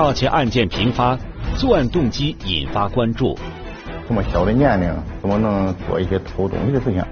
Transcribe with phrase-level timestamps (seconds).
[0.00, 1.14] 盗窃案件频发，
[1.58, 3.38] 作案动机引发关注。
[4.08, 7.04] 这么小的年龄，怎么能做一些偷东西的事情？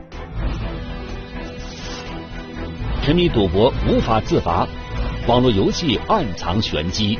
[3.02, 4.66] 沉迷赌博无法自拔，
[5.26, 7.18] 网络游戏暗藏玄机。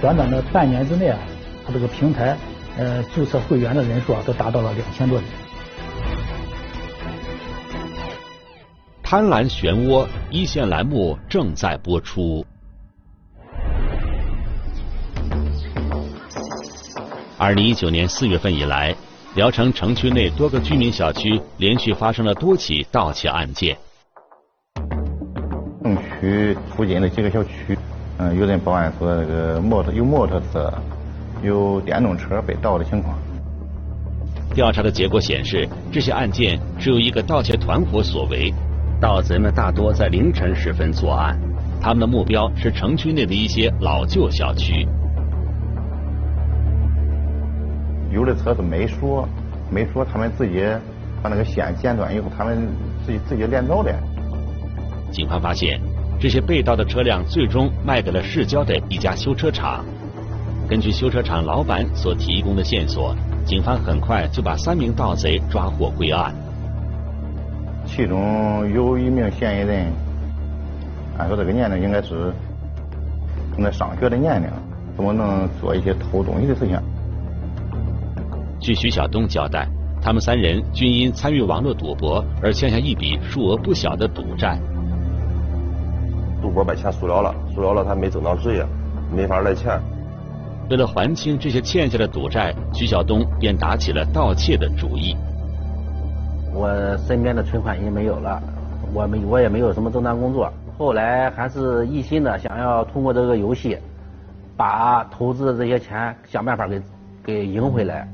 [0.00, 1.18] 短短的半年之内啊，
[1.64, 2.36] 他这个平台
[2.76, 5.28] 呃注册会员的人数啊都达到了两千多人。
[9.00, 12.44] 贪婪漩涡一线栏目正在播出。
[17.40, 18.92] 二零一九年四月份以来，
[19.36, 23.78] 聊城城区内多个居民小区连续发生了多起盗窃案件。
[25.84, 27.78] 城区附近的几个小区，
[28.18, 30.68] 嗯，有人报案说那个摩托有摩托车、
[31.40, 33.16] 有电动车被盗的情况。
[34.52, 38.52] 调查的结果显示，这些案件是由一个盗窃团伙所为。
[39.00, 41.38] 盗贼们大多在凌晨时分作案，
[41.80, 44.84] 他们的目标是城区内的一些老旧小区。
[48.10, 49.28] 有的车是没锁，
[49.70, 50.64] 没锁，他们自己
[51.22, 52.68] 把那个线剪断以后，他们
[53.04, 53.94] 自己自己连着的。
[55.10, 55.80] 警方发现，
[56.18, 59.84] 这些被盗的车辆最终卖给了市郊的一家修车厂。
[60.68, 66.34] 根据修车厂老板所提供的线索，警方很快就把三名盗贼抓获归案。
[67.86, 69.92] 其中有一名嫌疑人，
[71.16, 72.32] 按说这个年龄应该是
[73.54, 74.48] 正在上学的年龄，
[74.96, 76.78] 怎么能做一些偷东西的事情？
[78.60, 79.68] 据徐晓东交代，
[80.02, 84.58] 他们三人均因参与网络赌博而欠下一笔数额不小的赌债。
[86.42, 88.66] 赌博把钱输了了，输了了他没挣到职业，
[89.14, 89.80] 没法来钱。
[90.70, 95.16] 为了还清这些欠下的赌债，徐晓东便打起了盗窃的主意。
[96.52, 96.68] 我
[97.06, 98.42] 身边的存款已经没有了，
[98.92, 100.52] 我没我也没有什么正当工作。
[100.76, 103.78] 后来还是一心的想要通过这个游戏，
[104.56, 106.82] 把投资的这些钱想办法给
[107.24, 108.06] 给赢回来。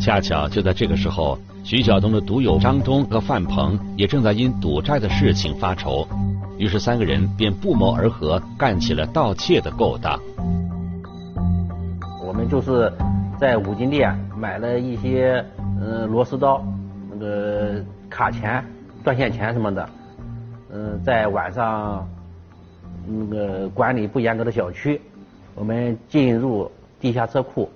[0.00, 6.08] 恰巧就在这个时候，徐晓东的赌友张东和范鹏也正在因赌债的事情发愁，
[6.56, 10.18] 于是三个人便不谋而合，干起了盗窃的勾当。
[12.26, 12.90] 我们就是
[13.38, 15.44] 在五金店买了一些
[15.80, 16.64] 呃螺丝刀。
[17.12, 18.64] 那个，卡钳、
[19.04, 19.90] 断线钳什么的，
[20.72, 22.08] 嗯，在晚上
[23.06, 24.98] 那个管理不严格的小区，
[25.54, 27.68] 我们进入地下车库，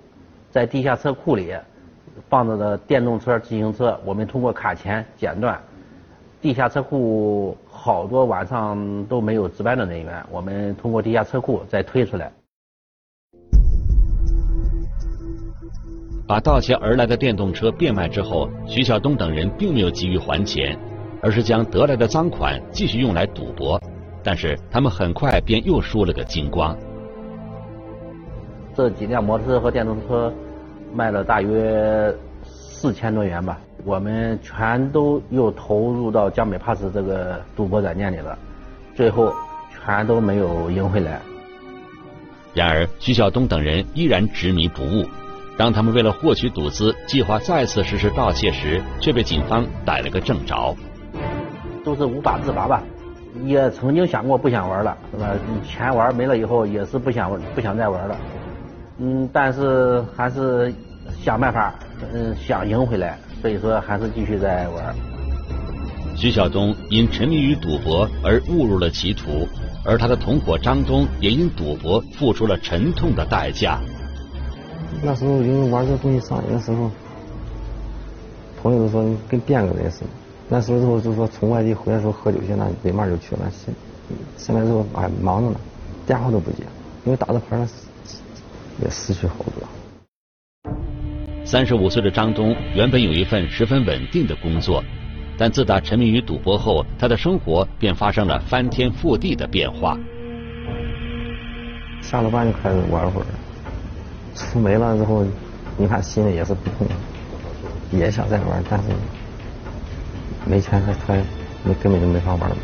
[0.50, 1.54] 在地下车库里
[2.28, 5.60] 放着的电动车、自行车，我们通过卡钳剪断。
[6.40, 12.30] 地下车库好多晚上都没有值班的人员，我们通过地下车库再推出来。
[16.26, 20.78] 把盗窃而来的电动车变卖之后，徐晓东等人并没有急于还钱，
[21.20, 23.80] 而是将得来的赃款继续用来赌博。
[24.22, 26.74] 但是他们很快便又输了个精光。
[28.74, 30.32] 这几辆摩托车和电动车
[30.94, 38.38] 卖了大约四千多元吧，我们全都又投入到江北 Pass 这个赌博软件里了，
[38.94, 39.34] 最后
[39.70, 41.20] 全都没有赢回来。
[42.54, 45.04] 然而，徐晓东等人依然执迷不悟。
[45.56, 50.76] 当他们为了获取赌资，计划再次实施盗窃时，却被警方逮了个正着。
[51.84, 52.82] 都是无法自拔吧，
[53.44, 55.30] 也曾经想过不想玩了，是吧？
[55.64, 58.16] 钱玩没了以后，也是不想不想再玩了。
[58.98, 60.72] 嗯，但是还是
[61.22, 61.74] 想办法，
[62.12, 64.94] 嗯，想赢回来，所以说还是继续在玩。
[66.16, 69.48] 徐晓东因沉迷于赌博而误入了歧途，
[69.84, 73.80] 而他的同伙张东也因赌博付出了沉痛的代价。
[75.02, 76.90] 那时候因为玩这东西上瘾的时候，
[78.62, 80.06] 朋友都说你跟变个人似的。
[80.48, 83.50] 那时候之后就说从外地回来时候喝酒去，那立马就去了。
[83.50, 83.74] 现
[84.36, 85.56] 现在之后哎忙着呢，
[86.06, 86.58] 电话都不接，
[87.04, 87.58] 因为打的牌
[88.80, 89.66] 也失去好多。
[91.54, 94.82] 三十五岁的张东原本有一份十分稳定的工作，
[95.38, 99.96] 但自打沉迷于赌博后，他的生活便发生了翻天覆地的变化。
[102.02, 103.26] 下了班就开始玩会儿。
[104.34, 105.24] 出没了之后，
[105.76, 106.88] 你看心里也是不痛，
[107.92, 108.86] 也想再玩，但是
[110.44, 111.14] 没钱，他他
[111.62, 112.56] 你根本就没法玩了。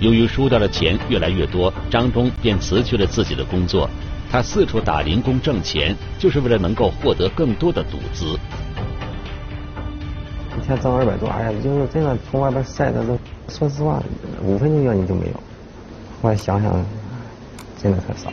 [0.00, 3.88] 由于输掉的钱越来越多，张东便辞去了自己的工作，
[4.34, 8.36] 他四处打零工挣钱，就是为了能够获得更多的赌资。
[10.58, 13.16] 一天挣二百多，哎呀，就是真的从外边晒的都，
[13.46, 14.02] 说实话，
[14.42, 15.34] 五分钟热你就没有。
[16.20, 16.84] 后来想想，
[17.80, 18.28] 真的太傻。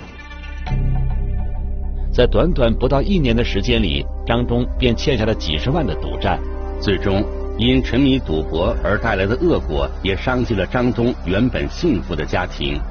[2.11, 6.39] 在短短不到一年的时间里，张东便欠下了几十万的赌债，
[6.81, 7.23] 最终
[7.59, 12.81] 因沉迷赌博而带来的恶果，也伤及了张东原本幸福的家庭。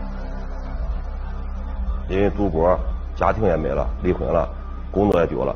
[2.08, 2.78] 因为赌博，
[3.20, 4.48] 家庭也没了，离婚了，
[4.90, 5.54] 工作也丢了。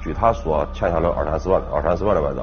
[0.00, 2.42] 据他说，欠下了二三十万，二三十万的外账。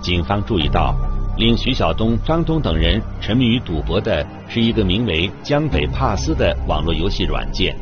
[0.00, 0.94] 警方注意到，
[1.36, 7.74] 令徐晓东、张东等人沉迷于赌博的是一个名为“江北帕斯”的网络游戏软件。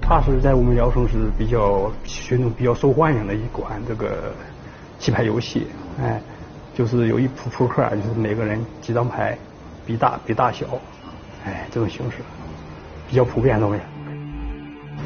[0.00, 4.32] 它是在我们聊城是比较群众比较受欢迎的一款这个
[4.98, 5.66] 棋牌游戏，
[6.00, 6.18] 哎，
[6.74, 9.36] 就是有一扑扑克，就是每个人几张牌，
[9.84, 10.64] 比大比大小，
[11.44, 12.16] 哎，这种形式
[13.10, 13.82] 比较普遍的东西。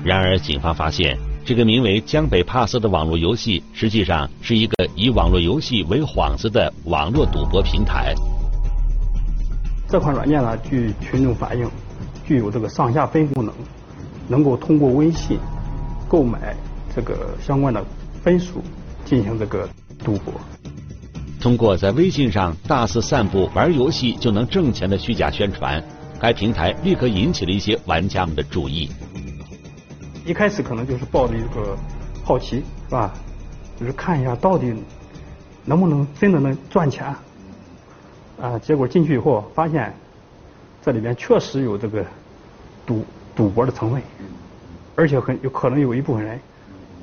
[0.04, 8.14] 然而，警方发现，这个名为“江北帕斯”的网络游戏，实际上是一个以网络游戏为幌子的网络赌博平台。
[9.88, 11.68] 这款软件呢，据群众反映，
[12.26, 13.54] 具有这个上下分功能。
[14.26, 15.38] 能够通过微信
[16.08, 16.56] 购买
[16.96, 17.84] 这个相关的
[18.22, 18.62] 分数
[19.04, 19.68] 进行这个
[20.02, 20.32] 赌博。
[21.38, 25.84] 通过在微信上大肆散布玩游戏就能挣钱的虚假宣传，
[26.20, 28.90] 该平台立刻引起了一些玩家们的注意。
[30.24, 31.76] 一开始可能就是抱着一个
[32.24, 33.12] 好奇，是吧？
[33.78, 34.74] 就是看一下到底
[35.64, 37.06] 能不能真的能赚钱
[38.40, 38.58] 啊？
[38.58, 39.94] 结果进去以后发现，
[40.82, 42.04] 这里边确实有这个
[42.86, 43.04] 赌。
[43.36, 44.00] 赌博的成分，
[44.94, 46.38] 而且很有可能有一部分人，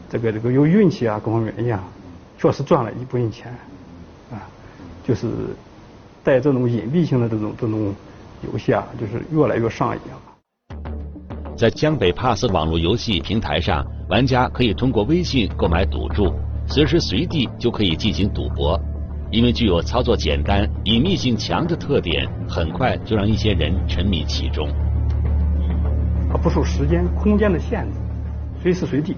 [0.09, 1.83] 这个这个有运气啊，各方面一样，
[2.39, 3.51] 确实赚了一部分钱，
[4.31, 4.39] 啊，
[5.05, 5.27] 就是
[6.23, 7.93] 带这种隐蔽性的这种这种
[8.43, 10.17] 游戏啊，就是越来越上瘾了。
[11.55, 16.33] 在江北 Pass 网络游戏平台上，玩家可以通过微信购买赌注，
[16.67, 18.79] 随时随地就可以进行赌博。
[19.31, 24.67] 因为具有操作简单、隐秘性强的特点，很快就让一些人沉迷其中。
[26.29, 27.97] 它不受时间、空间的限制，
[28.61, 29.15] 随时随地，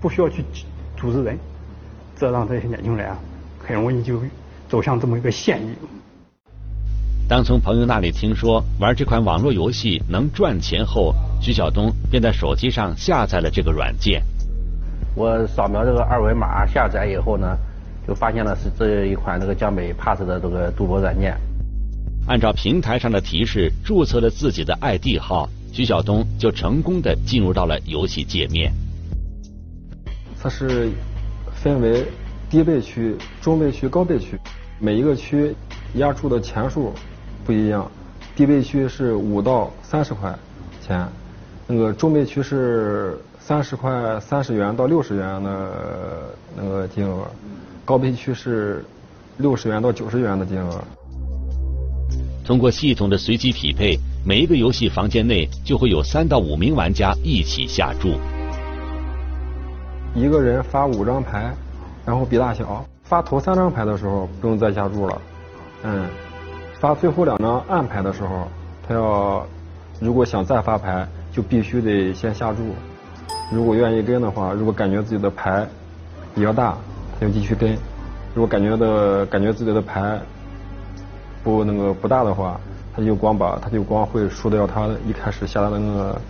[0.00, 0.42] 不需要去
[0.96, 1.38] 组织人，
[2.16, 3.18] 这让这些年轻人啊，
[3.58, 4.18] 很容易就
[4.68, 5.74] 走向这么一个陷阱。
[7.30, 14.20] 当从朋友那里听说玩这款网络游戏能赚钱后，徐晓东便在手机上下载了这个软件。
[15.14, 17.56] 我扫描这个二维码下载以后呢，
[18.04, 21.36] 就发现了是这一款这个江北 Pass 的这个赌博软件。
[22.26, 25.48] 按照平台上的提示，注册了自己的 ID 号。
[25.72, 28.72] 徐晓东就成功的进入到了游戏界面。
[30.42, 30.90] 它是
[31.54, 32.04] 分为
[32.50, 34.36] 低倍区、中倍区、高倍区，
[34.80, 35.54] 每一个区
[35.94, 36.92] 压注的钱数
[37.44, 37.90] 不一样。
[38.36, 40.34] 低倍区是五到三十块
[40.80, 41.06] 钱，
[41.66, 45.70] 那个中倍区是三十块三十元到六十元的
[46.56, 47.26] 那个金额，
[47.84, 48.84] 高配区是
[49.38, 50.82] 六十元到九十元的金额。
[52.44, 53.98] 通过系统的随机匹配。
[54.22, 58.20] 每一个游戏房间内就会有三到五名玩家一起下注。
[60.14, 61.50] 一个人发五张牌，
[62.04, 62.84] 然后比大小。
[63.02, 65.22] 发头三张牌的时候不用再下注了，
[65.84, 66.04] 嗯，
[66.80, 68.48] 发最后两张暗牌的时候，
[68.88, 69.46] 他要
[70.00, 72.74] 如果想再发牌，就必须得先下注。
[73.52, 75.66] 如果愿意跟的话，如果感觉自己的牌
[76.34, 76.74] 比较大，
[77.20, 77.76] 他就继续跟；
[78.34, 80.18] 如果感觉的感觉自己的牌
[81.44, 82.58] 不那个不大的话。
[82.92, 86.20] 他就光把，他就光会输掉他一开始下的那个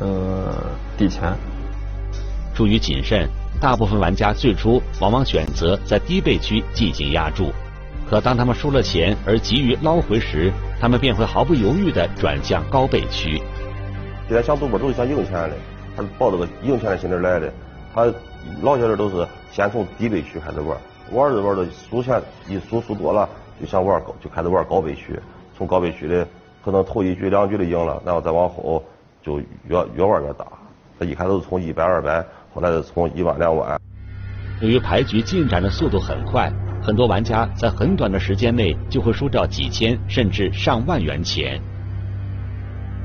[0.00, 0.52] 呃
[0.98, 1.32] 底钱。
[2.54, 3.26] 出于谨慎，
[3.58, 7.50] 大部分玩家最初往往选择在低倍区进行压注，
[8.14, 13.42] 可当他们输了钱而急于捞回时，他们便会毫不犹豫地转向高倍区。
[14.28, 15.56] 现在想赌博都是想赢钱的，
[15.96, 17.52] 他是抱着个赢钱的心理来的。
[17.92, 18.06] 他
[18.62, 20.78] 老些人都是先从低倍区开始玩，
[21.10, 23.28] 玩着玩着输钱一输输多了，
[23.60, 25.18] 就想玩高，就开始玩高倍区。
[25.58, 26.24] 从高倍区的
[26.64, 28.80] 可能头一局两局的赢了，然后再往后
[29.24, 30.46] 就越越玩越大。
[31.00, 33.76] 他一开始是从一百二百，后来是从一万两万。
[34.60, 36.48] 由于牌局进展的速度很快，
[36.84, 41.58] 很多玩家在很短的时间内就会输掉几千甚至上万元钱。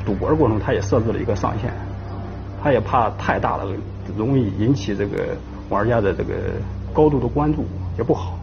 [0.06, 1.72] 赌博的过程他也设置了一个上限，
[2.62, 3.66] 他也怕太大了
[4.18, 5.30] 容易引起这个
[5.70, 6.34] 玩家的这个
[6.94, 7.64] 高度的关注，
[7.98, 8.38] 也不好。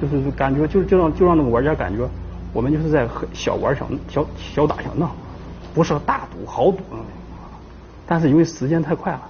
[0.00, 2.08] 就是感觉，就就让就让那个玩家感觉，
[2.54, 5.14] 我们就是在小玩小小小打小闹，
[5.74, 7.04] 不是大赌豪赌那种。
[8.06, 9.20] 但是因为时间太快了，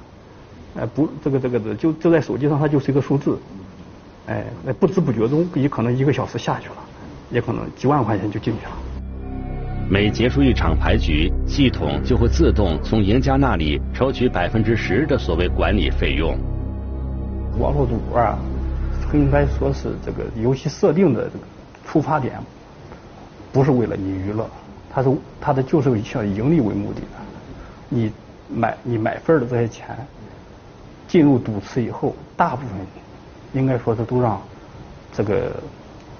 [0.78, 3.36] 哎，不，这个这个的就就在手机上，它就是一个数字，
[4.30, 6.76] 哎，那不知不觉中，也可能一个小时下去了，
[7.30, 8.72] 也可能几万块钱就进去了。
[9.90, 16.38] 每结束一场牌局，系统就会自动从赢家那里抽取百分之十的所谓管理费用。
[17.58, 18.38] 网络赌博啊。
[19.12, 21.44] 应该说是这个游戏设定的这个
[21.84, 22.38] 出发点，
[23.52, 24.48] 不是为了你娱乐，
[24.88, 25.10] 它是
[25.40, 26.02] 它的就是以
[26.36, 27.06] 盈利为目的的。
[27.88, 28.12] 你
[28.48, 29.98] 买你买分的这些钱，
[31.08, 32.68] 进入赌池以后，大部分
[33.52, 34.40] 应该说是都让
[35.12, 35.52] 这个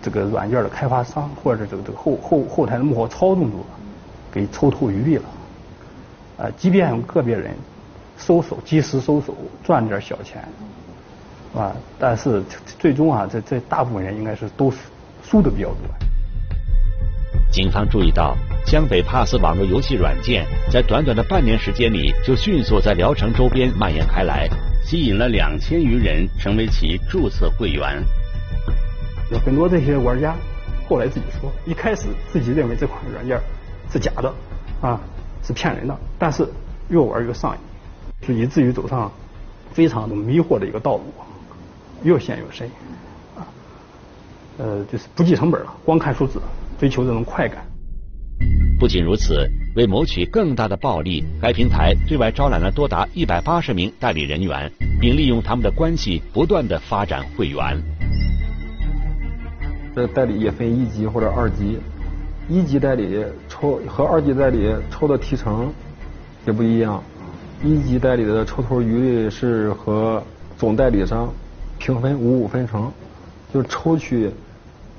[0.03, 3.57] 这个软件的开发商或者这个这个后后后台的幕后操纵者。
[4.33, 5.25] 给抽透余力了。
[6.37, 7.51] 呃，即便有个别人
[8.17, 9.35] 收手及时收手
[9.65, 10.41] 赚点小钱，
[11.53, 12.41] 啊，但是
[12.79, 14.73] 最终啊，这这大部分人应该是都
[15.21, 15.79] 输的比较多。
[17.51, 24.49] 警方注意到，江北 Pass 网络游戏软件在短短的半年时间里，就迅速在聊城周边蔓延开来，
[24.91, 28.03] 吸引了两千余人成为其注册会员。
[29.31, 30.35] 有很多这些玩家
[30.89, 33.41] 后来自己说，一开始自己认为这款软件
[33.93, 34.35] 是假的，
[34.81, 35.01] 啊，
[35.45, 36.45] 是骗人的，但是
[36.89, 39.13] 越玩越上瘾，是以至于走上
[39.71, 41.05] 非常的迷惑的一个道路，
[42.03, 42.69] 越陷越深，
[43.37, 43.47] 啊，
[44.59, 46.43] 呃，就是不计成本了，光看数字。
[46.81, 47.65] 追求这种快感。
[48.81, 57.81] 不仅如此，为谋取更大的暴利，该平台对外招揽了多达一百八十名代理人员，并利用他们的关系不断的发展会员。
[59.95, 61.79] 这代理也分一级或者二级，
[62.49, 65.73] 一级代理抽和二级代理抽的提成
[66.47, 67.01] 也不一样。
[67.63, 70.23] 一级代理的抽头余利是和
[70.59, 71.33] 总代理商
[71.79, 72.91] 平分五五分成，
[73.55, 74.31] 就抽取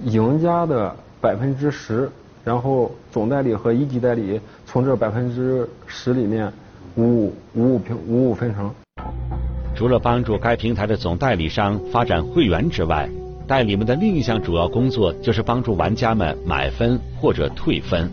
[0.05, 0.95] 赢家的。
[1.21, 2.09] 百分之十，
[2.43, 6.51] 然后总代理和一级代理从这百分之十里面
[6.95, 8.71] 五五五五平五五分成。
[9.75, 13.10] 除了帮助该平台的总代理商发展会员之外，
[13.48, 18.10] 代理们的另一项主要工作就是帮助玩家们买分或者退分。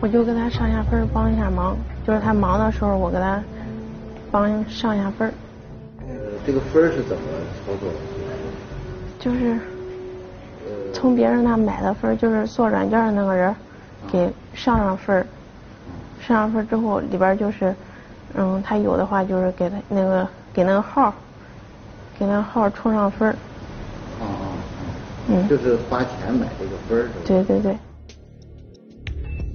[0.00, 3.42] 我就给他上下分帮一下忙，就是他忙的时候我给他
[4.30, 5.32] 帮上下分。
[6.00, 6.14] 呃，
[6.46, 7.22] 这个分是怎么
[7.64, 7.96] 操作的？
[9.18, 9.58] 就是。
[10.96, 13.54] 从别人那买的分，就是做软件的那个人
[14.10, 15.14] 给上上分，
[16.18, 17.74] 上上分之后里边就是，
[18.34, 21.12] 嗯，他有的话就是给他那个给那个号，
[22.18, 23.30] 给那个号充上分。
[23.30, 24.46] 哦哦。
[25.28, 25.46] 嗯。
[25.46, 27.76] 就是花钱买这个分对对对。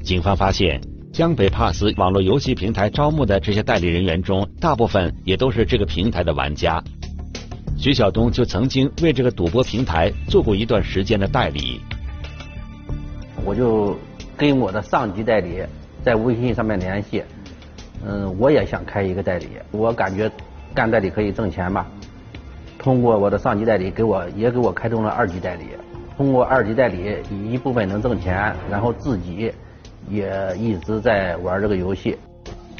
[0.04, 0.80] 警方发现，
[1.12, 6.84] 江北 Pass 网络游戏平台招募的这些代理人员中，大部分也都是这个平台的玩家。
[7.82, 11.82] 徐晓东就曾经为这个赌博平台做过一段时间的代理。
[13.44, 13.98] 我就
[14.38, 15.64] 跟我的上级代理
[16.04, 17.24] 在微信上面联系，
[18.06, 20.32] 嗯，我也想开一个代理，我感觉
[20.76, 21.88] 干代理可以挣钱吧。
[22.78, 25.64] 通过我的上级代理给我也给我开通了二级代理，
[26.16, 27.16] 通过二级代理
[27.52, 29.52] 一部分能挣钱，然后自己
[30.08, 32.16] 也一直在玩这个游戏。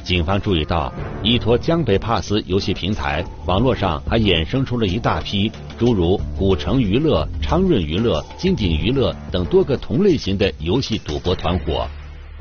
[0.04, 0.92] 警方注意到，
[1.22, 11.86] 依托江北 Pass 游戏平台，网络上还衍生出了一大批诸如古城娱乐、昌润娱乐、金鼎娱乐等多个同类型的游戏赌博团伙。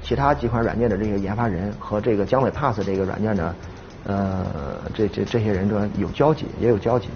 [0.01, 3.55] 其他几款软件的这个研发人和这个江北 Pass 这个软件呢，
[4.05, 4.45] 呃，
[4.95, 7.09] 这这这些人呢有交集，也有交集，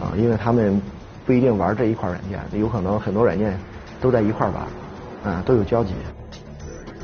[0.00, 0.82] 啊，因为他们
[1.24, 3.56] 不一定玩这一款软件，有可能很多软件
[4.00, 5.92] 都在一块玩，啊，都有交集。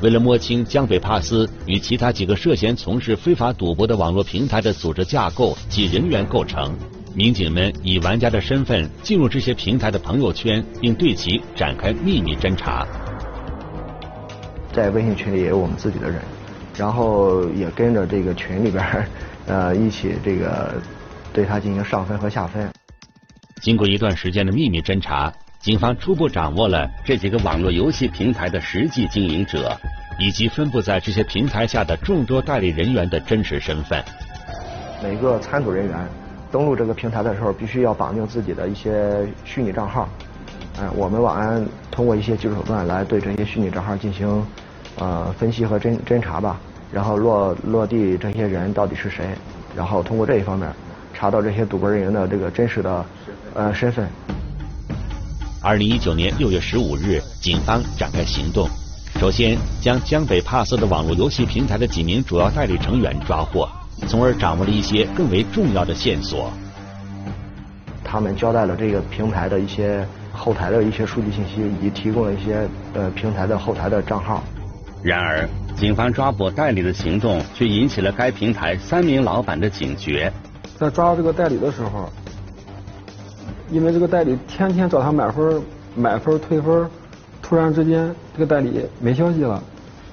[0.01, 6.75] 为了摸清江北帕斯与其他几个涉嫌从事非法赌博的网络平台的组织架构及人员构成，
[7.13, 12.87] 民警们以玩家的身份进入这些平台的朋友圈，并对其展开秘密侦查。
[14.73, 16.19] 在微信群里也有我们自己的人，
[16.75, 19.07] 然后也跟着这个群里边
[19.45, 20.81] 呃一起这个
[21.31, 22.67] 对他进行上分和下分。
[23.61, 25.31] 经过一段时间的秘密侦查。
[25.61, 29.77] 警方初步掌握了这几个网络游戏平台的实际经营者，
[30.17, 34.03] 以及分布在这些平台下的众多代理人员的真实身份。
[35.03, 35.95] 每个参赌人员
[36.51, 40.09] 登录这个平台的时候，必须要绑定自己的一些虚拟账号。
[40.79, 44.43] 哎，我们网安通过一些技术手段来对这些虚拟账号进行
[44.97, 46.59] 呃分析和侦侦查吧，
[46.91, 49.27] 然后落落地这些人到底是谁，
[49.75, 50.67] 然后通过这一方面
[51.13, 53.05] 查到这些赌博人员的这个真实的
[53.53, 54.07] 呃身份。
[55.63, 58.67] 二零一九年六月十五日，警方展开行动，
[59.19, 63.69] 首先将江北帕斯的网络游戏平台的几名主要代理成员抓获，
[64.07, 66.51] 从而掌握了一些更为重要的线索。
[68.03, 70.03] 他们交代了这个平台的一些
[70.33, 74.43] 后台的一些数据信息，以及提供了一些呃平台的后台的账号。
[75.03, 80.33] 然而，警方抓捕代理的行动却引起了该平台三名老板的警觉。
[80.79, 82.11] 在抓到这个代理的时候。
[83.71, 85.61] 因为这个代理天天找他买分、
[85.95, 86.85] 买分、退分，
[87.41, 89.63] 突然之间这个代理没消息了，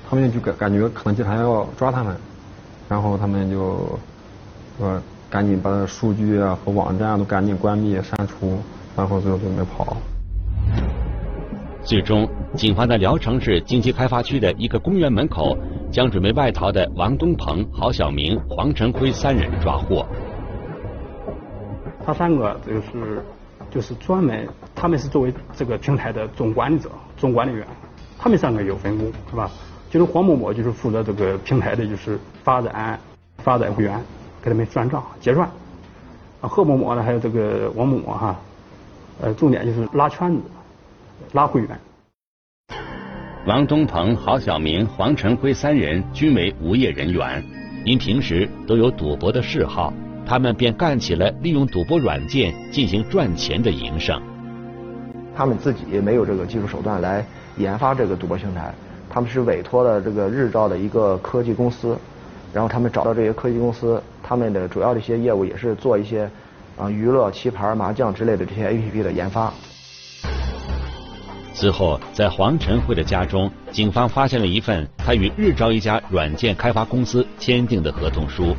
[0.09, 2.17] 他们就感感觉可能集团要抓他们，
[2.88, 3.99] 然后他们就
[4.79, 8.61] 说赶紧把数据啊和网站都赶紧关闭删除，
[8.97, 9.97] 然后最后就没跑。
[11.83, 15.59] 最终，警方在聊城市经济开发区的一个公园门口，
[15.91, 20.07] 将准备外逃的王东鹏、郝小明、黄成辉三人抓获。
[22.07, 23.21] 他三个就是。
[23.70, 27.66] 就是专门，他们是作为这个平台的总管理者、总管理员，
[28.18, 29.50] 他们三个有分工，是吧？
[29.90, 32.98] 就是黄某某就是负责这个平台的，就是发展
[33.38, 33.98] 发展会员，
[34.42, 35.48] 给他们算账结算。
[36.40, 38.37] 贺某某呢，还有这个王某某哈，
[39.20, 40.42] 呃，重点就是拉圈子，
[41.32, 41.70] 拉会员。
[43.46, 47.42] 王东鹏、郝晓明、黄晨辉三人均为无业人员，
[47.84, 49.92] 因平时都有赌博的嗜好，
[50.28, 54.20] 他们便干起了利用赌博软件进行赚钱的营生。
[55.35, 57.25] 他们自己没有这个技术手段来
[57.56, 58.70] 研发这个赌博平台，
[59.08, 61.97] 他们是委托了这个日照的一个科技公司，
[62.52, 66.28] 然后他们找到这些科技公司，他们的主要的一些业务也是做一些
[66.76, 69.50] 啊娱乐、棋牌、麻将之类的这些 APP 的研发。
[71.54, 78.54] 此后，在黄晨辉的家中，警方发现了一份他与日照一家软件开发公司签订的合同书。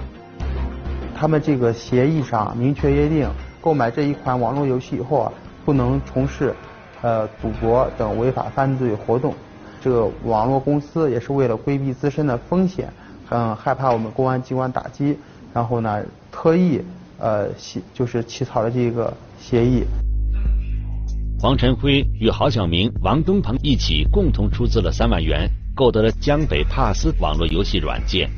[1.19, 5.33] 他们这个协议上明确约定，购买这一款网络游戏以后啊，
[5.65, 6.55] 不能从事
[7.01, 9.35] 呃赌博等违法犯罪活动。
[9.81, 12.87] 这个网络公司也是为了规避自身的风险，
[13.27, 15.17] 很害怕我们公安机关打击，
[15.53, 16.81] 然后呢，特意
[17.17, 19.83] 呃起就是起草了这个协议。
[21.41, 28.29] 黄晨辉与郝晓明、王东鹏一起共同出资了三万元，购得了江北帕斯网络游戏软件。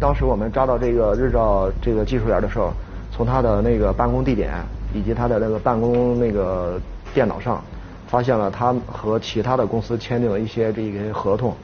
[0.00, 2.72] 当时我们抓到这个日照这个技术员的时候，
[3.12, 4.50] 从他的那个办公地点
[4.94, 6.80] 以及他的那个办公那个
[7.12, 7.62] 电脑上，
[8.08, 11.54] 发现了他和其他的公司签订了一些这个合同，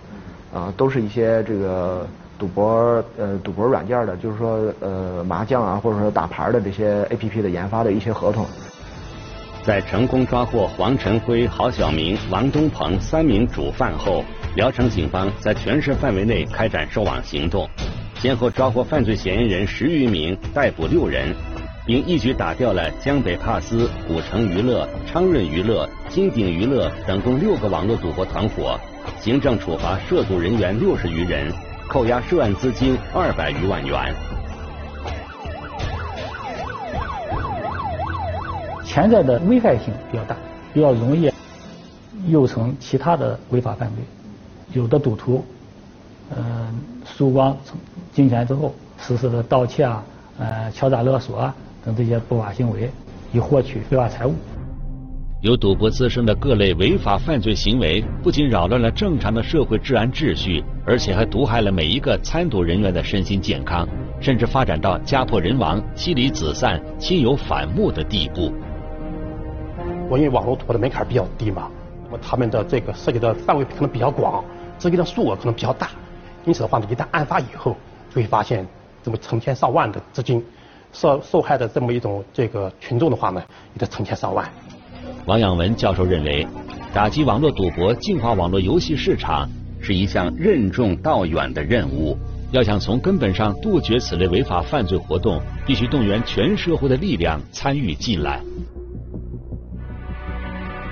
[0.52, 2.06] 啊，都是一些这个
[2.38, 8.44] 赌博呃赌博软件的，就是说呃麻将啊或者说打牌的这些 A P P 的研发的一些合同。
[9.64, 14.22] 在成功抓获黄晨辉、郝晓明、王东鹏三名主犯后，
[14.54, 17.68] 聊城警方在全市范围内开展收网行动，
[18.20, 21.34] 先后抓获犯罪嫌疑人十余名，逮捕六人，
[21.86, 28.80] 并一举打掉了江北帕斯、古城娱乐、昌润娱乐、金鼎娱乐等共六个网络赌博团伙，
[29.20, 31.52] 行政处罚涉赌人员六十余人，
[31.88, 34.14] 扣押涉案资金二百余万元。
[38.84, 40.34] 潜在的危害性比较大，
[40.72, 41.30] 比较容易
[42.28, 44.02] 诱成其他的违法犯罪。
[44.72, 45.44] 有的赌徒，
[46.34, 47.56] 嗯，输光
[48.12, 50.04] 金钱之后，实施的盗窃啊、
[50.38, 52.90] 呃敲诈勒索啊等这些不法行为，
[53.32, 54.34] 以获取非法财物。
[55.42, 63.86] 由赌博滋生的各类违法犯罪行为，不仅扰乱了正常的社会治安秩序，而且还毒害了每一个参赌人员的身心健康，
[64.18, 68.50] 甚至发展到家破人亡、妻离子散、亲友反目的地步。
[70.08, 71.70] 我因为网络赌博的门槛比较低嘛，
[72.06, 74.42] 那么他们的这个涉及的范围可能比较广，
[74.78, 75.90] 涉及的数额可能比较大，
[76.46, 77.76] 因此的话呢，一旦案发以后，
[78.08, 78.66] 就会发现
[79.02, 80.42] 这么成千上万的资金，
[80.92, 83.42] 受受害的这么一种这个群众的话呢，
[83.74, 84.48] 也得成千上万。
[85.26, 86.46] 王养文教授认为，
[86.94, 89.48] 打击网络赌博、净化网络游戏市场
[89.80, 92.16] 是一项任重道远的任务。
[92.52, 98.40] 要想从根本上杜绝此类违法犯罪活动，必须动员全社会的力量参与进来。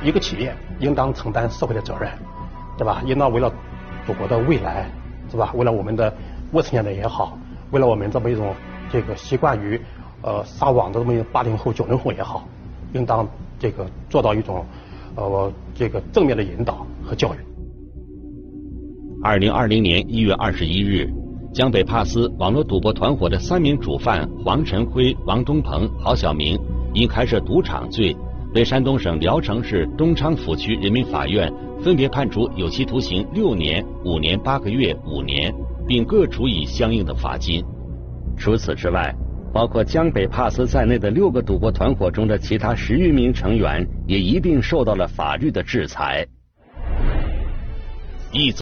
[0.03, 2.11] 一个企业应当承担社会的责任，
[2.77, 3.03] 对吧？
[3.07, 3.51] 应当为了
[4.05, 4.91] 祖国的未来，
[5.35, 5.53] 是吧？
[5.57, 6.15] 为了我们的
[6.53, 7.37] 未成年人也好，
[7.73, 8.55] 为了我们这么一种
[8.89, 9.81] 这个习惯于
[10.23, 12.47] 呃上网的这么一八零后、九零后也好，
[12.93, 14.65] 应当这个做到一种
[15.17, 17.39] 呃这个正面的引导和教育。
[19.25, 21.13] 二零二零年一月二十一日，
[21.53, 26.57] 江北帕斯网络赌博团伙的三名主犯黄晨辉、王东鹏、郝晓明
[26.93, 28.17] 因开设赌场罪。
[28.53, 31.53] 被山东省聊城市东昌府区人民法院
[31.85, 35.55] 分别判处有期徒刑六年、五年八个月、五年，
[35.87, 37.63] 并各处以相应的罚金。
[38.39, 39.15] 除此之外，
[39.53, 46.27] 包括江北帕斯在内的六个赌博团伙中的其他十余名成员，也一并受到了法律的制裁。
[48.33, 48.51] 一。